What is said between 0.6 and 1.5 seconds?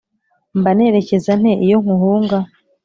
nekereza